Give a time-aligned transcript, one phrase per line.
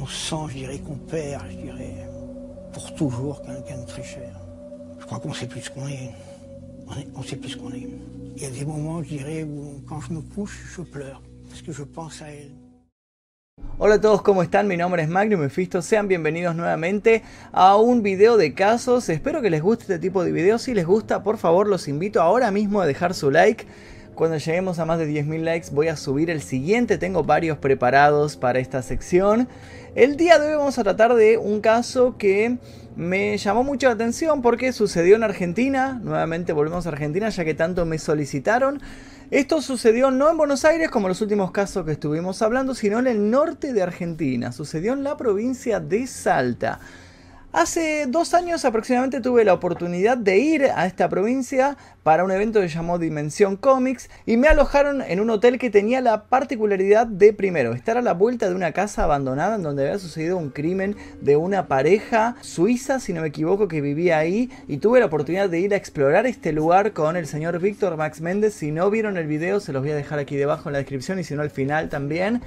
[0.00, 1.94] on sent, je dirais, qu'on perd, je dirais,
[2.72, 4.32] pour toujours quelqu'un de très cher.
[4.98, 6.10] Je crois qu'on sait plus ce qu'on est.
[7.14, 7.86] On, sait plus ce qu'on est.
[8.36, 11.62] Il y a des moments, je dirais, où quand je me couche, je pleure, parce
[11.62, 12.52] que je pense à elle.
[13.78, 14.66] Hola a todos, ¿cómo están?
[14.66, 17.22] Mi nombre es Magnum Mephisto, sean bienvenidos nuevamente
[17.52, 19.08] a un video de casos.
[19.08, 20.62] Espero que les guste este tipo de videos.
[20.62, 23.66] Si les gusta, por favor, los invito ahora mismo a dejar su like.
[24.20, 28.36] Cuando lleguemos a más de 10.000 likes voy a subir el siguiente, tengo varios preparados
[28.36, 29.48] para esta sección.
[29.94, 32.58] El día de hoy vamos a tratar de un caso que
[32.96, 37.54] me llamó mucho la atención porque sucedió en Argentina, nuevamente volvemos a Argentina ya que
[37.54, 38.82] tanto me solicitaron.
[39.30, 43.06] Esto sucedió no en Buenos Aires como los últimos casos que estuvimos hablando, sino en
[43.06, 46.78] el norte de Argentina, sucedió en la provincia de Salta.
[47.52, 52.60] Hace dos años aproximadamente tuve la oportunidad de ir a esta provincia para un evento
[52.60, 57.08] que se llamó Dimensión Comics y me alojaron en un hotel que tenía la particularidad
[57.08, 60.50] de primero estar a la vuelta de una casa abandonada en donde había sucedido un
[60.50, 65.06] crimen de una pareja suiza, si no me equivoco, que vivía ahí y tuve la
[65.06, 68.54] oportunidad de ir a explorar este lugar con el señor Víctor Max Méndez.
[68.54, 71.18] Si no vieron el video se los voy a dejar aquí debajo en la descripción
[71.18, 72.42] y si no al final también.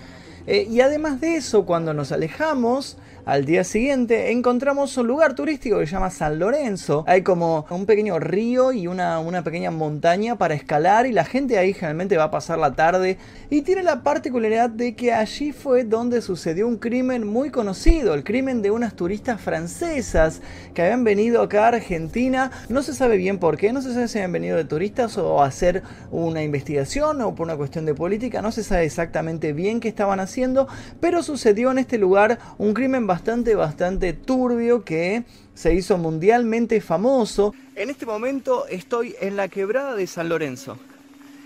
[0.46, 5.80] Eh, y además de eso, cuando nos alejamos, al día siguiente encontramos un lugar turístico
[5.80, 7.04] que se llama San Lorenzo.
[7.08, 11.58] Hay como un pequeño río y una, una pequeña montaña para escalar y la gente
[11.58, 13.18] ahí generalmente va a pasar la tarde.
[13.50, 18.24] Y tiene la particularidad de que allí fue donde sucedió un crimen muy conocido, el
[18.24, 20.42] crimen de unas turistas francesas
[20.74, 22.52] que habían venido acá a Argentina.
[22.70, 25.42] No se sabe bien por qué, no se sabe si habían venido de turistas o
[25.42, 29.80] a hacer una investigación o por una cuestión de política, no se sabe exactamente bien
[29.80, 30.68] qué estaban haciendo
[31.00, 33.13] pero sucedió en este lugar un crimen bastante,
[33.56, 37.54] bastante turbio que se hizo mundialmente famoso.
[37.76, 40.78] En este momento estoy en la quebrada de San Lorenzo.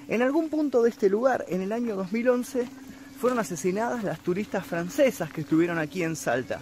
[0.08, 2.68] En algún punto de este lugar, en el año 2011,
[3.20, 6.62] fueron asesinadas las turistas francesas que estuvieron aquí en Salta.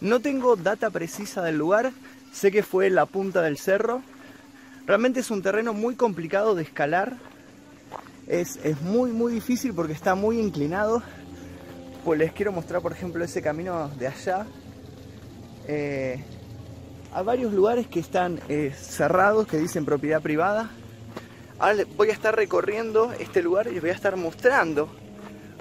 [0.00, 1.92] No tengo data precisa del lugar,
[2.32, 4.02] sé que fue la punta del cerro.
[4.86, 7.16] Realmente es un terreno muy complicado de escalar.
[8.26, 11.02] Es, es muy muy difícil porque está muy inclinado
[12.06, 14.46] pues les quiero mostrar, por ejemplo, ese camino de allá.
[15.66, 16.22] Eh,
[17.12, 20.70] a varios lugares que están eh, cerrados, que dicen propiedad privada.
[21.58, 24.88] Ahora voy a estar recorriendo este lugar y les voy a estar mostrando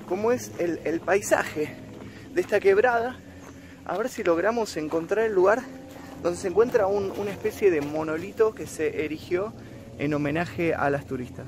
[0.08, 1.76] cómo es el, paisaje
[2.36, 3.18] de esta quebrada.
[3.84, 5.64] A ver si logramos encontrar el lugar
[6.22, 9.52] donde se encuentra una especie de monolito que se erigió
[9.98, 11.48] en homenaje a las turistas.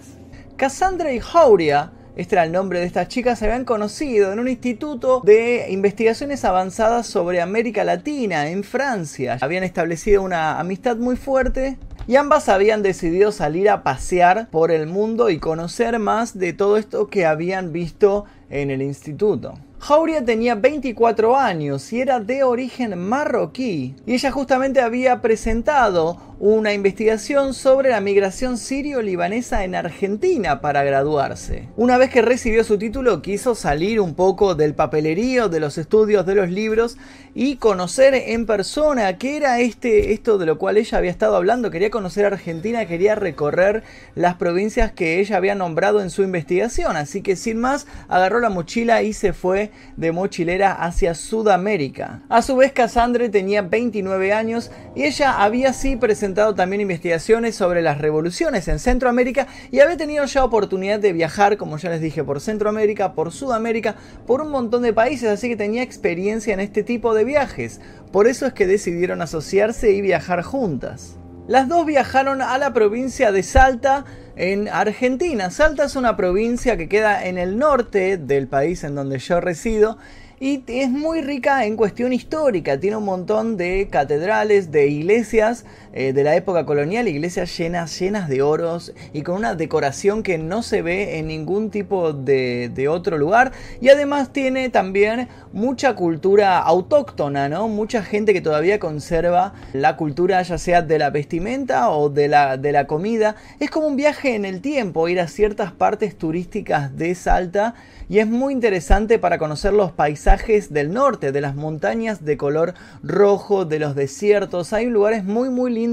[0.55, 4.47] Cassandra y Jauria este era el nombre de estas chicas, se habían conocido en un
[4.47, 9.37] instituto de investigaciones avanzadas sobre América Latina en Francia.
[9.39, 11.77] Habían establecido una amistad muy fuerte
[12.07, 16.77] y ambas habían decidido salir a pasear por el mundo y conocer más de todo
[16.77, 19.53] esto que habían visto en el instituto.
[19.79, 26.73] Jauria tenía 24 años y era de origen marroquí y ella justamente había presentado una
[26.73, 31.67] investigación sobre la migración sirio-libanesa en Argentina para graduarse.
[31.77, 36.27] Una vez que recibió su título quiso salir un poco del papelerío, de los estudios,
[36.27, 36.97] de los libros
[37.33, 41.71] y conocer en persona qué era este, esto de lo cual ella había estado hablando.
[41.71, 43.83] Quería conocer Argentina, quería recorrer
[44.13, 46.97] las provincias que ella había nombrado en su investigación.
[46.97, 52.23] Así que sin más agarró la mochila y se fue de mochilera hacia Sudamérica.
[52.29, 57.81] A su vez Cassandra tenía 29 años y ella había sí presentado también investigaciones sobre
[57.81, 62.23] las revoluciones en Centroamérica y había tenido ya oportunidad de viajar, como ya les dije,
[62.23, 63.95] por Centroamérica, por Sudamérica,
[64.25, 67.81] por un montón de países, así que tenía experiencia en este tipo de viajes.
[68.11, 71.17] Por eso es que decidieron asociarse y viajar juntas.
[71.47, 74.05] Las dos viajaron a la provincia de Salta,
[74.37, 75.49] en Argentina.
[75.49, 79.97] Salta es una provincia que queda en el norte del país en donde yo resido
[80.39, 82.79] y es muy rica en cuestión histórica.
[82.79, 85.65] Tiene un montón de catedrales, de iglesias
[85.99, 90.37] eh, de la época colonial, iglesias llenas, llenas de oros y con una decoración que
[90.37, 93.51] no se ve en ningún tipo de, de otro lugar.
[93.81, 97.67] Y además tiene también mucha cultura autóctona, ¿no?
[97.67, 102.57] Mucha gente que todavía conserva la cultura ya sea de la vestimenta o de la,
[102.57, 103.35] de la comida.
[103.59, 107.73] Es como un viaje en el tiempo, ir a ciertas partes turísticas de Salta
[108.09, 112.73] y es muy interesante para conocer los paisajes del norte, de las montañas de color
[113.03, 114.71] rojo, de los desiertos.
[114.71, 115.86] Hay lugares muy muy lindos,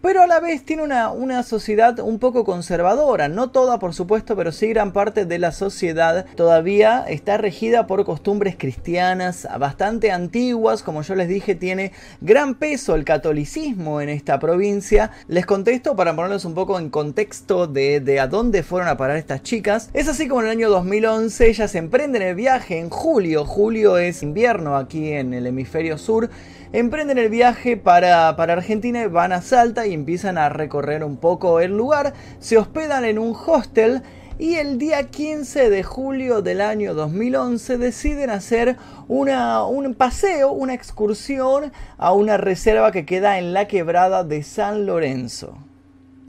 [0.00, 3.28] pero a la vez tiene una, una sociedad un poco conservadora.
[3.28, 8.04] No toda, por supuesto, pero sí gran parte de la sociedad todavía está regida por
[8.04, 10.82] costumbres cristianas bastante antiguas.
[10.82, 15.10] Como yo les dije, tiene gran peso el catolicismo en esta provincia.
[15.28, 19.16] Les contesto para ponerles un poco en contexto de, de a dónde fueron a parar
[19.16, 19.90] estas chicas.
[19.94, 24.22] Es así como en el año 2011 ellas emprenden el viaje en julio julio es
[24.22, 26.28] invierno aquí en el hemisferio sur,
[26.72, 31.60] emprenden el viaje para, para Argentina van a Salta y empiezan a recorrer un poco
[31.60, 34.02] el lugar, se hospedan en un hostel
[34.38, 38.76] y el día 15 de julio del año 2011 deciden hacer
[39.08, 44.84] una, un paseo, una excursión a una reserva que queda en la quebrada de San
[44.84, 45.56] Lorenzo.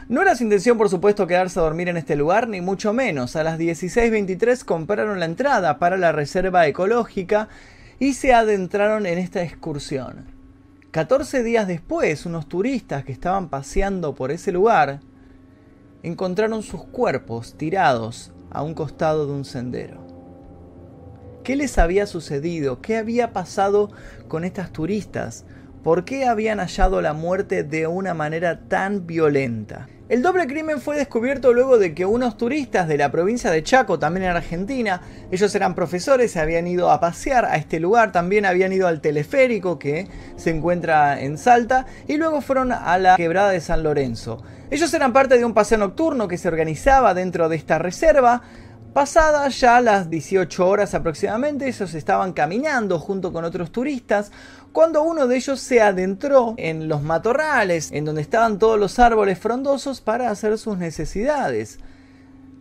[0.07, 3.35] No era su intención, por supuesto, quedarse a dormir en este lugar, ni mucho menos.
[3.35, 7.49] A las 16.23 compraron la entrada para la reserva ecológica
[7.99, 10.25] y se adentraron en esta excursión.
[10.91, 15.01] 14 días después, unos turistas que estaban paseando por ese lugar
[16.03, 20.05] encontraron sus cuerpos tirados a un costado de un sendero.
[21.43, 22.81] ¿Qué les había sucedido?
[22.81, 23.91] ¿Qué había pasado
[24.27, 25.45] con estas turistas?
[25.83, 29.87] ¿Por qué habían hallado la muerte de una manera tan violenta?
[30.09, 33.99] El doble crimen fue descubierto luego de que unos turistas de la provincia de Chaco,
[33.99, 35.01] también en Argentina,
[35.31, 39.01] ellos eran profesores, se habían ido a pasear a este lugar, también habían ido al
[39.01, 40.07] teleférico que
[40.37, 44.41] se encuentra en Salta y luego fueron a la quebrada de San Lorenzo.
[44.71, 48.43] Ellos eran parte de un paseo nocturno que se organizaba dentro de esta reserva.
[48.93, 54.31] Pasadas ya las 18 horas aproximadamente, ellos estaban caminando junto con otros turistas
[54.71, 59.39] cuando uno de ellos se adentró en los matorrales, en donde estaban todos los árboles
[59.39, 61.79] frondosos para hacer sus necesidades.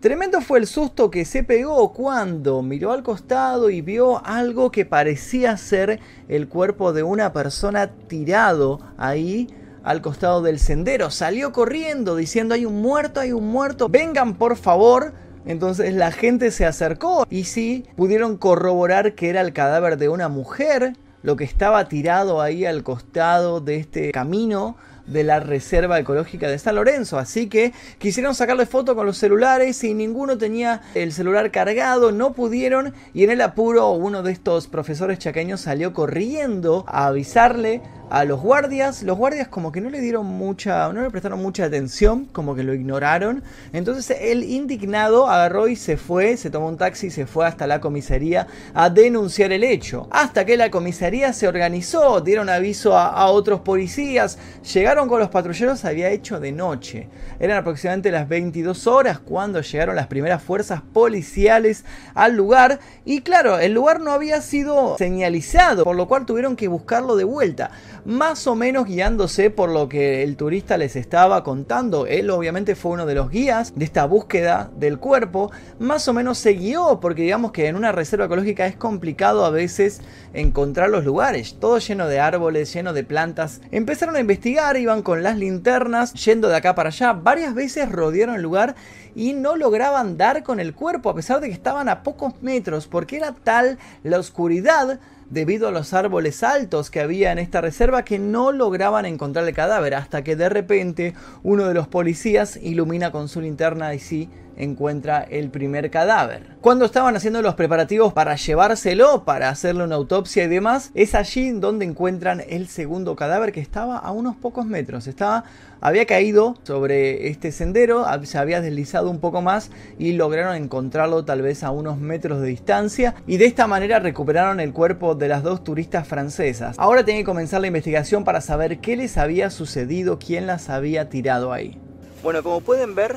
[0.01, 4.85] Tremendo fue el susto que se pegó cuando miró al costado y vio algo que
[4.85, 9.49] parecía ser el cuerpo de una persona tirado ahí
[9.83, 11.11] al costado del sendero.
[11.11, 15.15] Salió corriendo diciendo hay un muerto, hay un muerto, vengan por favor.
[15.47, 20.29] Entonces la gente se acercó y sí pudieron corroborar que era el cadáver de una
[20.29, 20.95] mujer,
[21.27, 24.77] lo que estaba tirado ahí al costado de este camino
[25.09, 27.19] de la Reserva Ecológica de San Lorenzo.
[27.19, 32.33] Así que quisieron sacarle foto con los celulares y ninguno tenía el celular cargado, no
[32.33, 38.25] pudieron y en el apuro uno de estos profesores chaqueños salió corriendo a avisarle a
[38.25, 39.03] los guardias.
[39.03, 42.63] Los guardias como que no le dieron mucha, no le prestaron mucha atención, como que
[42.63, 43.43] lo ignoraron.
[43.73, 47.67] Entonces él indignado agarró y se fue, se tomó un taxi y se fue hasta
[47.67, 50.09] la comisaría a denunciar el hecho.
[50.11, 54.39] Hasta que la comisaría se organizó, dieron aviso a, a otros policías,
[54.73, 57.09] llegaron con los patrulleros, había hecho de noche.
[57.39, 62.81] Eran aproximadamente las 22 horas cuando llegaron las primeras fuerzas policiales al lugar.
[63.05, 67.25] Y claro, el lugar no había sido señalizado, por lo cual tuvieron que buscarlo de
[67.25, 67.71] vuelta
[68.07, 72.07] más o menos guiándose por lo que el turista les estaba contando.
[72.07, 75.51] Él obviamente fue uno de los guías de esta búsqueda del cuerpo,
[75.81, 79.51] más o menos se guió porque digamos que en una reserva ecológica es complicado a
[79.51, 80.01] veces
[80.35, 83.61] encontrar los lugares, todo lleno de árboles, lleno de plantas.
[83.73, 88.37] Empezaron a investigar, iban con las linternas, yendo de acá para allá, varias veces rodearon
[88.37, 88.77] el lugar
[89.17, 92.87] y no lograban dar con el cuerpo a pesar de que estaban a pocos metros
[92.87, 95.01] porque era tal la oscuridad
[95.31, 99.55] debido a los árboles altos que había en esta reserva que no lograban encontrar el
[99.55, 104.29] cadáver hasta que de repente uno de los policías ilumina con su linterna y sí
[104.57, 106.57] encuentra el primer cadáver.
[106.61, 111.51] Cuando estaban haciendo los preparativos para llevárselo, para hacerle una autopsia y demás, es allí
[111.51, 115.07] donde encuentran el segundo cadáver que estaba a unos pocos metros.
[115.07, 115.45] Estaba,
[115.81, 121.43] había caído sobre este sendero, se había deslizado un poco más y lograron encontrarlo tal
[121.43, 125.43] vez a unos metros de distancia y de esta manera recuperaron el cuerpo de las
[125.43, 126.77] dos turistas francesas.
[126.79, 131.09] Ahora tienen que comenzar la investigación para saber qué les había sucedido, quién las había
[131.09, 131.79] tirado ahí.
[132.23, 133.17] Bueno, como pueden ver,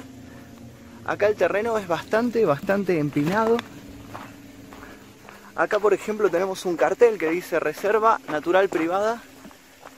[1.10, 3.58] Acá el terreno es bastante, bastante empinado.
[5.56, 9.20] Acá por ejemplo tenemos un cartel que dice Reserva Natural Privada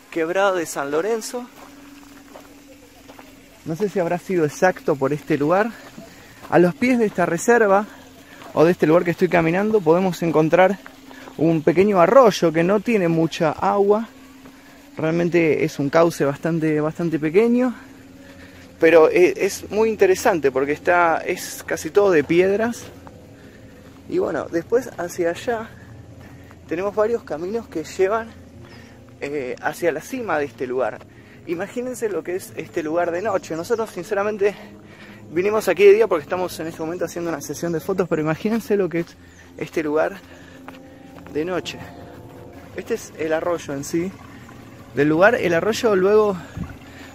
[0.09, 1.45] Quebrada de San Lorenzo.
[3.65, 5.71] No sé si habrá sido exacto por este lugar.
[6.49, 7.87] A los pies de esta reserva
[8.53, 10.79] o de este lugar que estoy caminando podemos encontrar
[11.35, 14.07] un pequeño arroyo que no tiene mucha agua.
[14.95, 17.75] Realmente es un cauce bastante, bastante pequeño
[18.81, 22.83] pero e, es muy interesante porque está, es casi todo de piedras.
[24.09, 25.69] Y bueno, después hacia allá
[26.67, 28.29] tenemos varios caminos que llevan
[29.21, 30.97] eh, hacia la cima de este lugar.
[31.45, 33.55] Imagínense lo que es este lugar de noche.
[33.55, 34.55] Nosotros sinceramente
[35.31, 38.23] vinimos aquí de día porque estamos en este momento haciendo una sesión de fotos, pero
[38.23, 39.15] imagínense lo que es
[39.57, 40.17] este lugar
[41.31, 41.77] de noche.
[42.75, 44.11] Este es el arroyo en sí.
[44.95, 46.35] Del lugar, el arroyo luego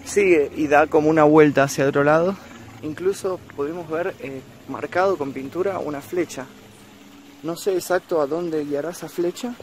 [0.06, 2.36] sigue y da como una vuelta hacia otro lado.
[2.82, 6.46] Incluso podemos ver eh, marcado con pintura una flecha.
[7.42, 9.54] No sé exacto a dónde guiará esa flecha.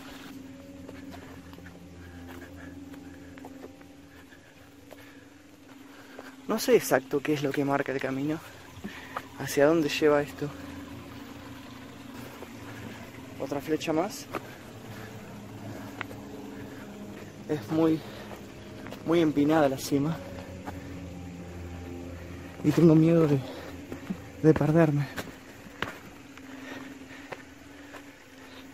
[6.47, 8.39] No sé exacto qué es lo que marca el camino.
[9.39, 10.49] Hacia dónde lleva esto.
[13.39, 14.25] Otra flecha más.
[17.49, 17.99] Es muy,
[19.05, 20.17] muy empinada la cima.
[22.63, 23.39] Y tengo miedo de,
[24.41, 25.07] de perderme.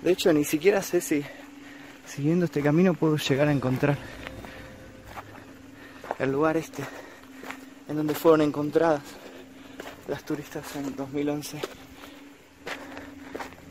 [0.01, 1.23] De hecho, ni siquiera sé si
[2.05, 3.97] siguiendo este camino puedo llegar a encontrar
[6.17, 6.83] el lugar este
[7.87, 9.01] en donde fueron encontradas
[10.07, 11.59] las turistas en 2011.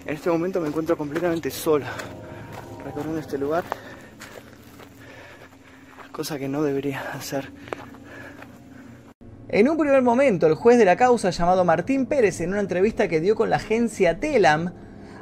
[0.07, 1.93] En este momento me encuentro completamente sola
[2.85, 3.65] recorriendo este lugar,
[6.11, 7.51] cosa que no debería hacer.
[9.59, 13.09] En un primer momento, el juez de la causa llamado Martín Pérez, en una entrevista
[13.09, 14.73] que dio con la agencia Telam,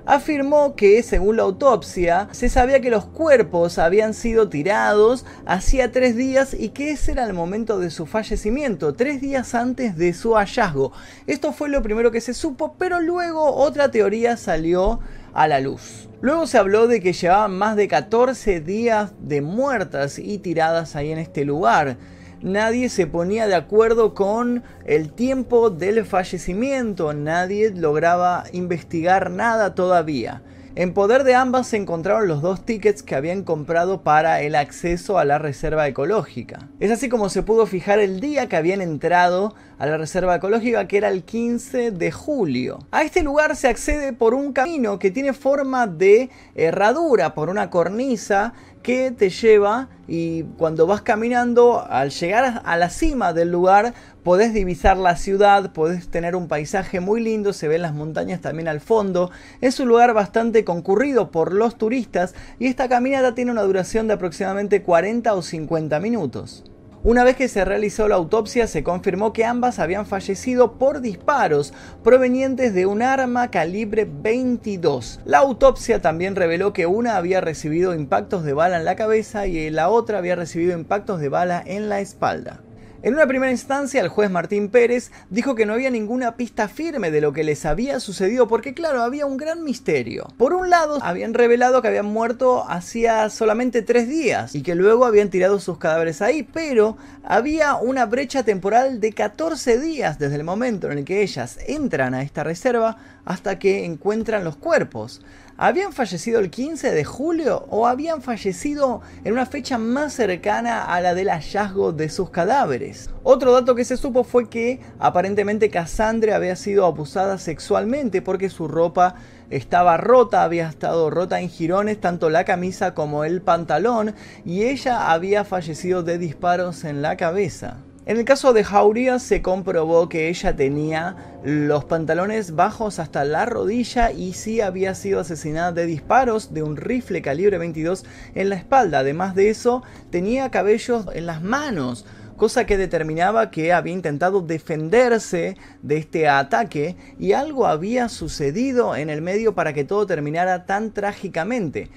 [0.05, 6.17] afirmó que, según la autopsia, se sabía que los cuerpos habían sido tirados hacía tres
[6.17, 10.35] días y que ese era el momento de su fallecimiento, tres días antes de su
[10.35, 10.93] hallazgo.
[11.27, 15.01] Esto fue lo primero que se supo, pero luego otra teoría salió
[15.33, 16.11] a la luz.
[16.21, 21.11] Luego se habló de que llevaban más de 14 días de muertas y tiradas ahí
[21.11, 21.97] en este lugar
[22.43, 30.43] nadie se ponía de acuerdo con el tiempo del fallecimiento, nadie lograba investigar nada todavía.
[30.79, 35.19] En poder de ambas se encontraron los dos tickets que habían comprado para el acceso
[35.19, 36.69] a la reserva ecológica.
[36.81, 40.87] Es así como se pudo fijar el día que habían entrado a la reserva ecológica,
[40.87, 42.81] que era el 15 de julio.
[42.91, 47.71] A este lugar se accede por un camino que tiene forma de herradura, por una
[47.71, 48.53] cornisa
[48.87, 54.55] que te lleva y cuando vas caminando, al llegar a la cima del lugar, podés
[54.55, 58.81] divisar la ciudad, podés tener un paisaje muy lindo, se ven las montañas también al
[58.81, 59.33] fondo.
[59.61, 64.15] Es un lugar bastante concurrido por los turistas y esta caminata tiene una duración de
[64.15, 66.63] aproximadamente 40 o 50 minutos.
[67.07, 71.73] Una vez que se realizó la autopsia se confirmó que ambas habían fallecido por disparos
[72.03, 75.21] provenientes de un arma calibre 22.
[75.25, 79.71] La autopsia también reveló que una había recibido impactos de bala en la cabeza y
[79.71, 82.66] la otra había recibido impactos de bala en la espalda.
[83.07, 87.13] En una primera instancia, el juez Martín Pérez dijo que no había ninguna pista firme
[87.13, 90.27] de lo que les había sucedido porque claro, había un gran misterio.
[90.37, 95.05] Por un lado, habían revelado que habían muerto hacía solamente tres días y que luego
[95.05, 100.43] habían tirado sus cadáveres ahí, pero había una brecha temporal de 14 días desde el
[100.43, 105.21] momento en el que ellas entran a esta reserva hasta que encuentran los cuerpos.
[105.59, 111.01] ¿Habían fallecido el 15 de julio o habían fallecido en una fecha más cercana a
[111.01, 113.11] la del hallazgo de sus cadáveres?
[113.23, 118.69] Otro dato que se supo fue que aparentemente Cassandra había sido abusada sexualmente porque su
[118.69, 119.15] ropa
[119.49, 124.15] estaba rota, había estado rota en jirones tanto la camisa como el pantalón
[124.45, 127.79] y ella había fallecido de disparos en la cabeza.
[128.07, 133.47] En el caso de Jauría se comprobó que ella tenía los pantalones bajos hasta la
[133.47, 138.05] rodilla y sí había sido asesinada de disparos de un rifle calibre 22
[138.37, 139.01] en la espalda.
[139.01, 145.57] Además de eso, tenía cabellos en las manos cosa que determinaba que había intentado defenderse
[145.83, 150.93] de este ataque y algo había sucedido en el medio para que todo terminara tan
[150.93, 151.91] trágicamente.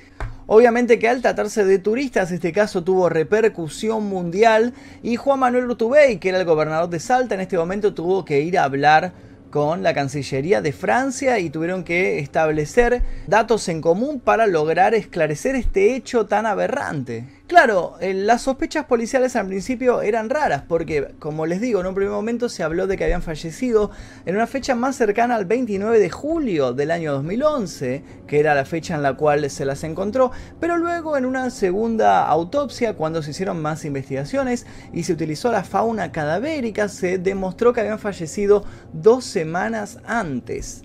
[0.51, 6.17] Obviamente que al tratarse de turistas, este caso tuvo repercusión mundial y Juan Manuel Urtubey,
[6.17, 9.13] que era el gobernador de Salta, en este momento tuvo que ir a hablar
[9.51, 15.53] con la Cancillería de Francia y tuvieron que establecer datos en común para lograr esclarecer
[15.53, 17.27] este hecho tan aberrante.
[17.49, 21.95] Claro, eh, las sospechas policiales al principio eran raras porque, como les digo, en un
[21.95, 23.89] primer momento se habló de que habían fallecido
[24.27, 28.65] en una fecha más cercana al 29 de julio del año 2011, que era la
[28.65, 33.31] fecha en la cual se las encontró, pero luego en una segunda autopsia, cuando se
[33.31, 38.63] hicieron más investigaciones y se utilizó la fauna cadavérica, se demostró que habían fallecido
[38.93, 40.83] dos semanas antes.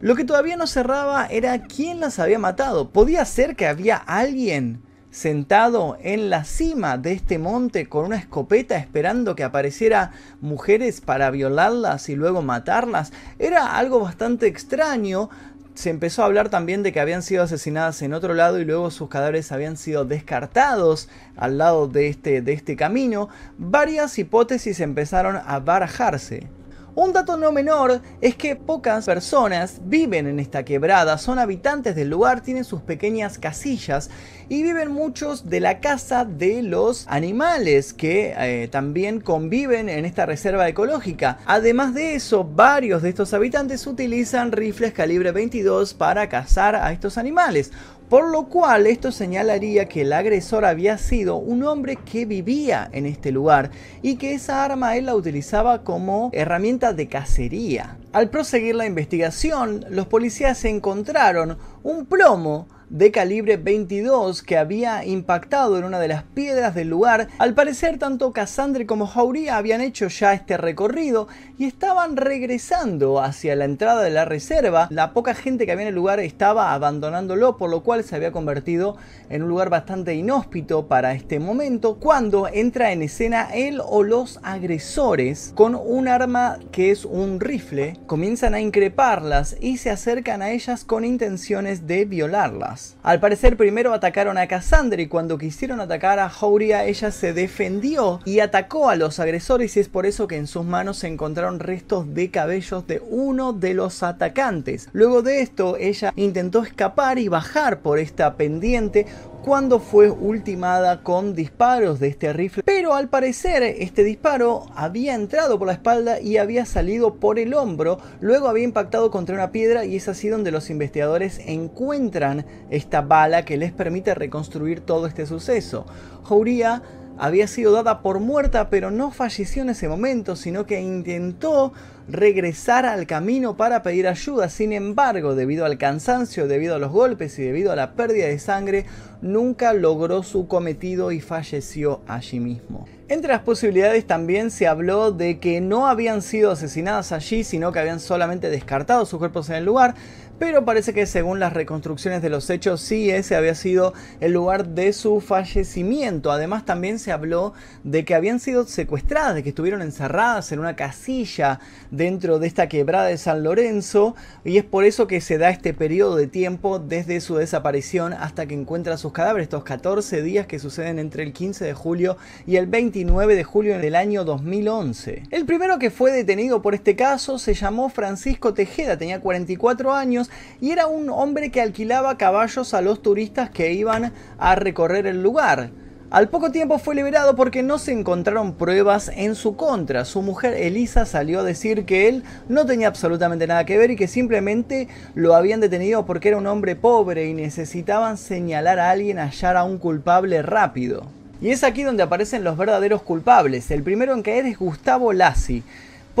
[0.00, 2.90] Lo que todavía no cerraba era quién las había matado.
[2.90, 8.76] ¿Podía ser que había alguien sentado en la cima de este monte con una escopeta
[8.76, 13.12] esperando que apareciera mujeres para violarlas y luego matarlas.
[13.38, 15.30] Era algo bastante extraño.
[15.74, 18.90] Se empezó a hablar también de que habían sido asesinadas en otro lado y luego
[18.90, 23.28] sus cadáveres habían sido descartados al lado de este, de este camino.
[23.58, 26.48] Varias hipótesis empezaron a barajarse.
[26.96, 32.10] Un dato no menor es que pocas personas viven en esta quebrada, son habitantes del
[32.10, 34.10] lugar, tienen sus pequeñas casillas
[34.50, 40.26] y viven muchos de la casa de los animales que eh, también conviven en esta
[40.26, 41.38] reserva ecológica.
[41.46, 47.16] Además de eso, varios de estos habitantes utilizan rifles calibre 22 para cazar a estos
[47.16, 47.70] animales.
[48.08, 53.06] Por lo cual esto señalaría que el agresor había sido un hombre que vivía en
[53.06, 53.70] este lugar
[54.02, 57.98] y que esa arma él la utilizaba como herramienta de cacería.
[58.12, 65.78] Al proseguir la investigación, los policías encontraron un plomo de calibre 22 que había impactado
[65.78, 67.28] en una de las piedras del lugar.
[67.38, 73.54] Al parecer tanto Cassandra como Jauría habían hecho ya este recorrido y estaban regresando hacia
[73.54, 74.88] la entrada de la reserva.
[74.90, 78.32] La poca gente que había en el lugar estaba abandonándolo, por lo cual se había
[78.32, 78.96] convertido
[79.28, 84.40] en un lugar bastante inhóspito para este momento, cuando entra en escena él o los
[84.42, 90.50] agresores con un arma que es un rifle, comienzan a increparlas y se acercan a
[90.50, 92.79] ellas con intenciones de violarlas.
[93.02, 98.20] Al parecer primero atacaron a Cassandra y cuando quisieron atacar a Jauria ella se defendió
[98.24, 101.60] y atacó a los agresores y es por eso que en sus manos se encontraron
[101.60, 104.88] restos de cabellos de uno de los atacantes.
[104.92, 109.06] Luego de esto ella intentó escapar y bajar por esta pendiente
[109.42, 115.58] cuando fue ultimada con disparos de este rifle, pero al parecer este disparo había entrado
[115.58, 119.84] por la espalda y había salido por el hombro, luego había impactado contra una piedra
[119.86, 125.26] y es así donde los investigadores encuentran esta bala que les permite reconstruir todo este
[125.26, 125.86] suceso.
[126.22, 126.82] Jouria
[127.20, 131.74] había sido dada por muerta, pero no falleció en ese momento, sino que intentó
[132.08, 134.48] regresar al camino para pedir ayuda.
[134.48, 138.38] Sin embargo, debido al cansancio, debido a los golpes y debido a la pérdida de
[138.38, 138.86] sangre,
[139.20, 142.86] nunca logró su cometido y falleció allí mismo.
[143.08, 147.80] Entre las posibilidades también se habló de que no habían sido asesinadas allí, sino que
[147.80, 149.94] habían solamente descartado sus cuerpos en el lugar,
[150.40, 154.68] pero parece que según las reconstrucciones de los hechos sí ese había sido el lugar
[154.68, 156.32] de su fallecimiento.
[156.32, 157.52] Además también se habló
[157.84, 162.70] de que habían sido secuestradas, de que estuvieron encerradas en una casilla dentro de esta
[162.70, 166.78] quebrada de San Lorenzo y es por eso que se da este periodo de tiempo
[166.78, 171.34] desde su desaparición hasta que encuentra sus cadáveres, estos 14 días que suceden entre el
[171.34, 172.16] 15 de julio
[172.46, 175.24] y el 29 de julio del año 2011.
[175.30, 180.29] El primero que fue detenido por este caso se llamó Francisco Tejeda, tenía 44 años
[180.60, 185.22] y era un hombre que alquilaba caballos a los turistas que iban a recorrer el
[185.22, 185.70] lugar.
[186.10, 190.04] Al poco tiempo fue liberado porque no se encontraron pruebas en su contra.
[190.04, 193.96] Su mujer Elisa salió a decir que él no tenía absolutamente nada que ver y
[193.96, 199.18] que simplemente lo habían detenido porque era un hombre pobre y necesitaban señalar a alguien,
[199.18, 201.06] hallar a un culpable rápido.
[201.40, 203.70] Y es aquí donde aparecen los verdaderos culpables.
[203.70, 205.62] El primero en caer es Gustavo Lassi.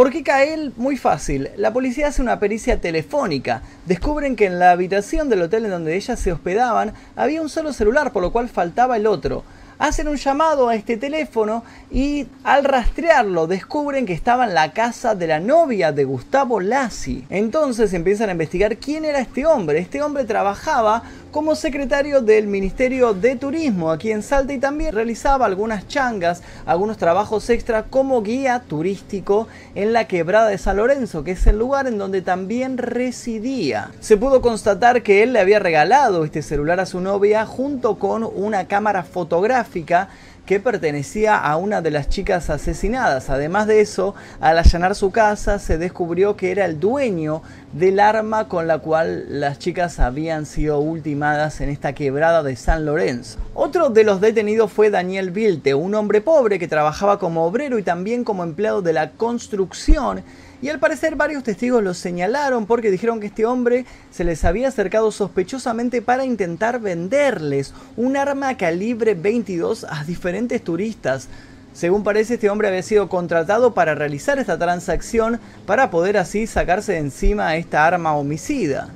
[0.00, 0.72] ¿Por qué cae él?
[0.78, 1.50] Muy fácil.
[1.58, 3.60] La policía hace una pericia telefónica.
[3.84, 7.74] Descubren que en la habitación del hotel en donde ellas se hospedaban había un solo
[7.74, 9.44] celular, por lo cual faltaba el otro
[9.80, 15.14] hacen un llamado a este teléfono y al rastrearlo descubren que estaba en la casa
[15.14, 17.24] de la novia de Gustavo Lassi.
[17.30, 19.78] Entonces empiezan a investigar quién era este hombre.
[19.78, 25.46] Este hombre trabajaba como secretario del Ministerio de Turismo aquí en Salta y también realizaba
[25.46, 31.32] algunas changas, algunos trabajos extra como guía turístico en la quebrada de San Lorenzo, que
[31.32, 33.92] es el lugar en donde también residía.
[34.00, 38.24] Se pudo constatar que él le había regalado este celular a su novia junto con
[38.24, 40.08] una cámara fotográfica
[40.50, 43.30] que pertenecía a una de las chicas asesinadas.
[43.30, 47.40] Además de eso, al allanar su casa se descubrió que era el dueño
[47.72, 52.84] del arma con la cual las chicas habían sido ultimadas en esta quebrada de San
[52.84, 53.38] Lorenzo.
[53.54, 57.84] Otro de los detenidos fue Daniel Vilte, un hombre pobre que trabajaba como obrero y
[57.84, 60.24] también como empleado de la construcción
[60.62, 64.68] y al parecer varios testigos lo señalaron porque dijeron que este hombre se les había
[64.68, 71.28] acercado sospechosamente para intentar venderles un arma calibre 22 a diferentes turistas.
[71.72, 76.92] Según parece, este hombre había sido contratado para realizar esta transacción para poder así sacarse
[76.92, 78.90] de encima esta arma homicida.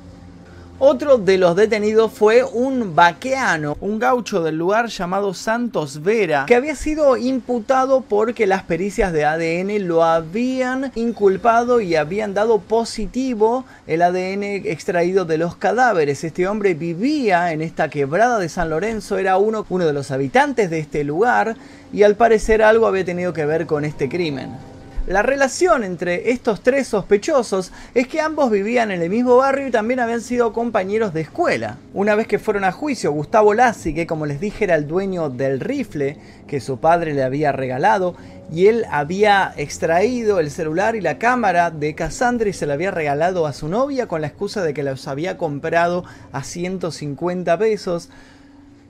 [0.77, 6.55] Otro de los detenidos fue un vaqueano, un gaucho del lugar llamado Santos Vera, que
[6.55, 13.63] había sido imputado porque las pericias de ADN lo habían inculpado y habían dado positivo
[13.87, 16.25] el ADN extraído de los cadáveres.
[16.25, 20.69] Este hombre vivía en esta quebrada de San Lorenzo, era uno, uno de los habitantes
[20.69, 21.55] de este lugar
[21.93, 24.74] y al parecer algo había tenido que ver con este crimen.
[25.07, 29.71] La relación entre estos tres sospechosos es que ambos vivían en el mismo barrio y
[29.71, 31.77] también habían sido compañeros de escuela.
[31.93, 35.29] Una vez que fueron a juicio, Gustavo Lassi, que como les dije era el dueño
[35.29, 38.15] del rifle que su padre le había regalado,
[38.51, 42.89] y él había extraído el celular y la cámara de Cassandra y se la había
[42.89, 48.09] regalado a su novia con la excusa de que los había comprado a 150 pesos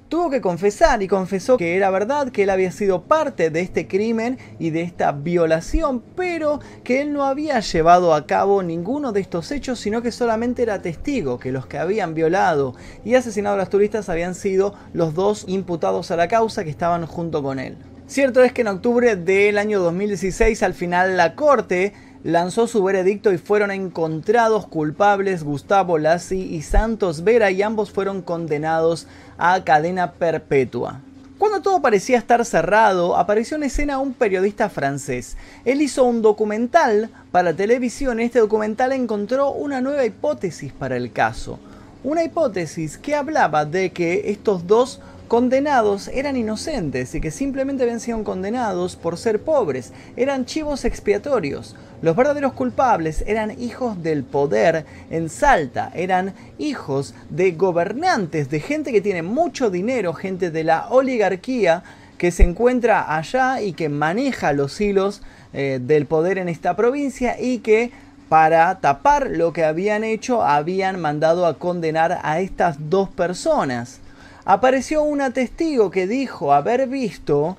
[0.10, 3.88] tuvo que confesar y confesó que era verdad que él había sido parte de este
[3.88, 9.22] crimen y de esta violación, pero que él no había llevado a cabo ninguno de
[9.22, 13.60] estos hechos, sino que solamente era testigo, que los que habían violado y asesinado a
[13.60, 17.78] los turistas habían sido los dos imputados a la causa que estaban junto con él.
[18.08, 21.94] Cierto es que en octubre del año 2016 al final la corte
[22.26, 28.24] lanzó su veredicto y fueron encontrados culpables Gustavo Lassi y Santos Vera y ambos fueron
[28.24, 29.08] condenados
[29.38, 31.02] a cadena perpetua.
[31.38, 35.38] Cuando todo parecía estar cerrado, apareció en escena un periodista francés.
[35.66, 38.20] Él hizo un documental para televisión.
[38.20, 41.60] Este documental encontró una nueva hipótesis para el caso.
[42.04, 48.00] Una hipótesis que hablaba de que estos dos condenados eran inocentes y que simplemente habían
[48.00, 51.76] sido condenados por ser pobres, eran chivos expiatorios.
[52.02, 58.92] Los verdaderos culpables eran hijos del poder en Salta, eran hijos de gobernantes, de gente
[58.92, 61.84] que tiene mucho dinero, gente de la oligarquía
[62.18, 65.22] que se encuentra allá y que maneja los hilos
[65.54, 67.92] eh, del poder en esta provincia y que
[68.30, 74.00] para tapar lo que habían hecho habían mandado a condenar a estas dos personas
[74.46, 77.58] apareció una testigo que dijo haber visto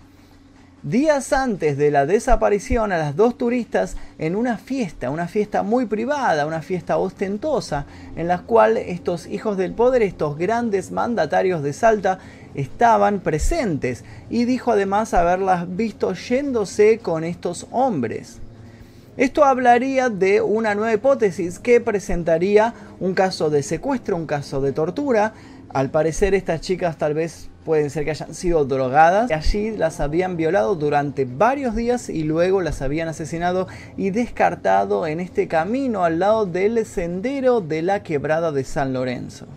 [0.85, 5.87] días antes de la desaparición a las dos turistas en una fiesta, una fiesta muy
[5.87, 11.73] privada, una fiesta ostentosa, en la cual estos hijos del poder, estos grandes mandatarios de
[11.73, 12.21] Salta,
[12.55, 18.39] estaban presentes y dijo además haberlas visto yéndose con estos hombres.
[19.17, 24.73] Esto hablaría de una nueva hipótesis que presentaría un caso de secuestro, un caso de
[24.73, 25.33] tortura,
[25.77, 29.31] al parecer estas chicas tal vez pueden ser que hayan sido drogadas.
[29.31, 35.21] Allí las habían violado durante varios días y luego las habían asesinado y descartado en
[35.21, 39.49] este camino al lado del sendero de la quebrada de San Lorenzo.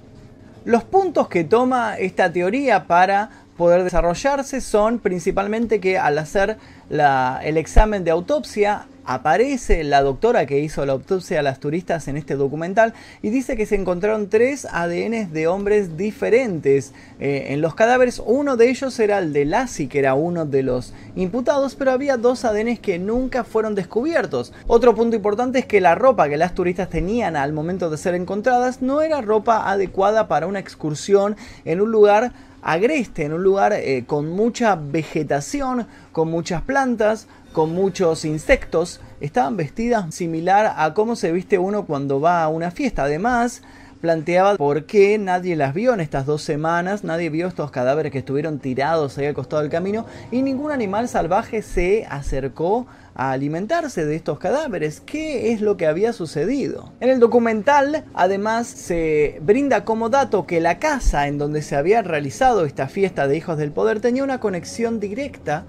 [0.66, 3.30] Los puntos que toma esta teoría para
[3.60, 6.56] poder desarrollarse son principalmente que al hacer
[6.90, 12.16] el examen de autopsia aparece la doctora que hizo la autopsia a las turistas en
[12.16, 17.76] este documental y dice que se encontraron tres ADN de hombres diferentes eh, en los
[17.76, 18.22] cadáveres.
[18.26, 22.18] Uno de ellos era el de Lassie, que era uno de los imputados, pero había
[22.18, 24.54] dos ADN que nunca fueron descubiertos.
[24.68, 28.16] Otro punto importante es que la ropa que las turistas tenían al momento de ser
[28.16, 33.74] encontradas no era ropa adecuada para una excursión en un lugar agreste, en un lugar
[33.74, 41.16] eh, con mucha vegetación, con muchas plantas, con muchos insectos, estaban vestidas similar a cómo
[41.16, 43.04] se viste uno cuando va a una fiesta.
[43.04, 43.62] Además,
[44.02, 48.20] planteaba por qué nadie las vio en estas dos semanas, nadie vio estos cadáveres que
[48.20, 52.88] estuvieron tirados ahí al costado del camino y ningún animal salvaje se acercó
[53.20, 55.02] a alimentarse de estos cadáveres.
[55.02, 56.94] ¿Qué es lo que había sucedido?
[57.02, 62.02] En el documental, además, se brinda como dato que la casa en donde se había
[62.02, 65.66] realizado esta fiesta de hijos del poder tenía una conexión directa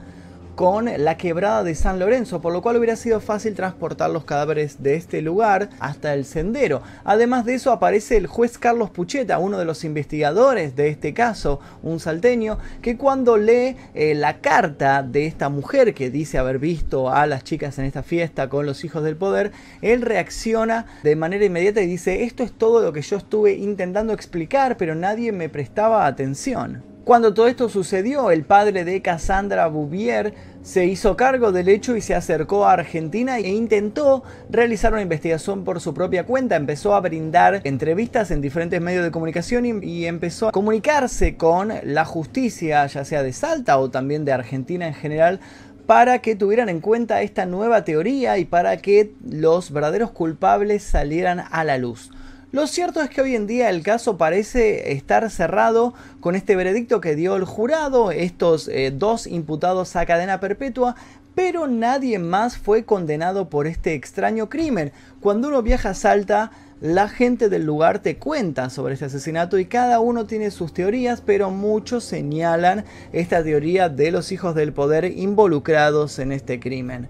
[0.60, 4.82] con la quebrada de San Lorenzo, por lo cual hubiera sido fácil transportar los cadáveres
[4.82, 6.82] de este lugar hasta el sendero.
[7.02, 11.60] Además de eso aparece el juez Carlos Pucheta, uno de los investigadores de este caso,
[11.82, 17.08] un salteño, que cuando lee eh, la carta de esta mujer que dice haber visto
[17.08, 21.46] a las chicas en esta fiesta con los hijos del poder, él reacciona de manera
[21.46, 25.48] inmediata y dice, esto es todo lo que yo estuve intentando explicar, pero nadie me
[25.48, 26.82] prestaba atención.
[27.04, 32.00] Cuando todo esto sucedió, el padre de Cassandra Bouvier se hizo cargo del hecho y
[32.00, 36.56] se acercó a Argentina e intentó realizar una investigación por su propia cuenta.
[36.56, 42.04] Empezó a brindar entrevistas en diferentes medios de comunicación y, empezó a comunicarse con la
[42.04, 45.40] justicia, ya sea de Salta o también de Argentina en general,
[45.86, 51.42] para que tuvieran en cuenta esta nueva teoría y para que los verdaderos culpables salieran
[51.50, 52.10] a la luz.
[52.52, 57.00] Lo cierto es que hoy en día el caso parece estar cerrado con este veredicto
[57.00, 60.96] que dio el jurado, estos eh, dos imputados a cadena perpetua,
[61.36, 64.90] pero nadie más fue condenado por este extraño crimen.
[65.20, 69.66] Cuando uno viaja a Salta, la gente del lugar te cuenta sobre este asesinato y
[69.66, 75.04] cada uno tiene sus teorías, pero muchos señalan esta teoría de los hijos del poder
[75.04, 77.08] involucrados en este crimen.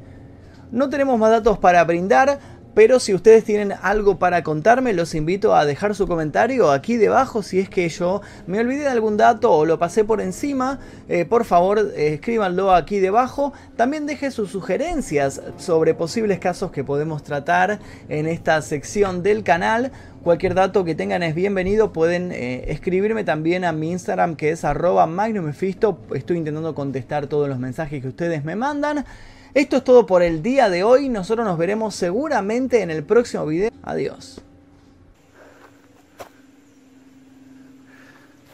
[0.70, 2.38] No tenemos más datos para brindar,
[2.80, 7.42] pero si ustedes tienen algo para contarme, los invito a dejar su comentario aquí debajo.
[7.42, 11.26] Si es que yo me olvidé de algún dato o lo pasé por encima, eh,
[11.26, 13.52] por favor eh, escríbanlo aquí debajo.
[13.76, 19.92] También deje sus sugerencias sobre posibles casos que podemos tratar en esta sección del canal.
[20.22, 21.92] Cualquier dato que tengan es bienvenido.
[21.92, 25.98] Pueden eh, escribirme también a mi Instagram que es arroba magnumefisto.
[26.14, 29.04] Estoy intentando contestar todos los mensajes que ustedes me mandan.
[29.52, 31.08] Esto es todo por el día de hoy.
[31.08, 33.70] Nosotros nos veremos seguramente en el próximo video.
[33.82, 34.40] Adiós.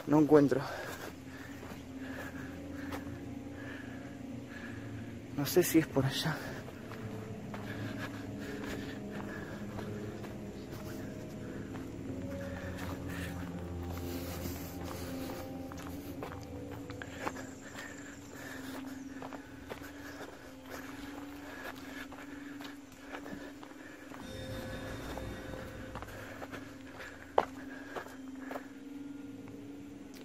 [0.07, 0.61] No encuentro.
[5.35, 6.35] No sé si es por allá.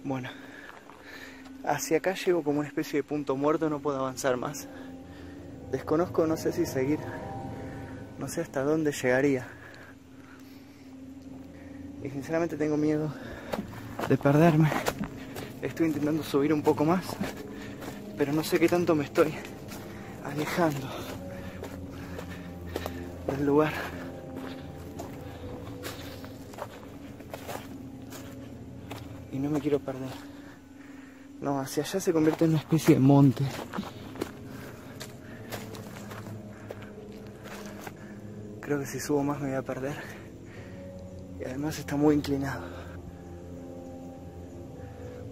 [0.03, 0.29] Bueno,
[1.63, 4.67] hacia acá llego como una especie de punto muerto, no puedo avanzar más.
[5.71, 6.99] Desconozco, no sé si seguir,
[8.19, 9.47] no sé hasta dónde llegaría.
[12.03, 13.13] Y sinceramente tengo miedo
[14.09, 14.69] de perderme.
[15.61, 17.05] Estoy intentando subir un poco más,
[18.17, 19.33] pero no sé qué tanto me estoy
[20.25, 20.89] alejando
[23.27, 23.71] del lugar.
[29.43, 30.09] No me quiero perder.
[31.41, 33.43] No, hacia allá se convierte en una especie de monte.
[38.61, 39.97] Creo que si subo más me voy a perder.
[41.41, 42.63] Y además está muy inclinado.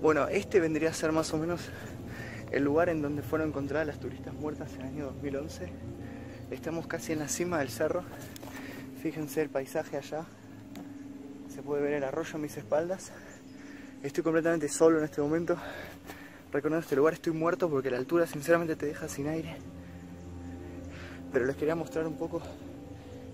[0.02, 1.62] Bueno, este vendría a ser más o menos
[2.52, 5.71] el lugar en donde fueron encontradas las turistas muertas en el año 2011.
[6.52, 8.04] Estamos casi en la cima del cerro.
[9.02, 10.26] Fíjense el paisaje allá.
[11.47, 13.13] Se puede ver el arroyo a mis espaldas.
[14.04, 15.56] Estoy completamente solo en este momento.
[16.52, 19.58] Reconozco este lugar, estoy muerto porque la altura sinceramente te deja sin aire.
[21.32, 22.42] Pero les quería mostrar un poco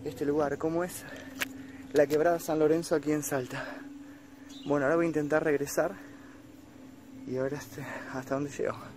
[0.04, 1.04] este lugar, cómo es
[1.94, 3.66] la quebrada San Lorenzo aquí en Salta.
[4.66, 5.96] Bueno, ahora voy a intentar regresar
[7.26, 8.97] y a ver este, hasta dónde llego.